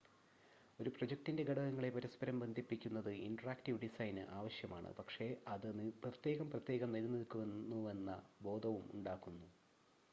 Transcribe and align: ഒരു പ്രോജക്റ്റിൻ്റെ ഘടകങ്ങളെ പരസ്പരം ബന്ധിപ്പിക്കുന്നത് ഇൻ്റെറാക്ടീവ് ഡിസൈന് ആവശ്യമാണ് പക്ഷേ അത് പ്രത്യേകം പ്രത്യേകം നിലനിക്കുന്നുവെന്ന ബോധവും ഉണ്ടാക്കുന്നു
ഒരു 0.79 0.89
പ്രോജക്റ്റിൻ്റെ 0.89 1.43
ഘടകങ്ങളെ 1.43 1.89
പരസ്പരം 1.89 2.37
ബന്ധിപ്പിക്കുന്നത് 2.39 3.09
ഇൻ്റെറാക്ടീവ് 3.17 3.81
ഡിസൈന് 3.83 4.23
ആവശ്യമാണ് 4.37 4.89
പക്ഷേ 4.99 5.27
അത് 5.47 5.67
പ്രത്യേകം 6.03 6.49
പ്രത്യേകം 6.49 6.91
നിലനിക്കുന്നുവെന്ന 6.91 8.15
ബോധവും 8.41 8.87
ഉണ്ടാക്കുന്നു 8.93 9.49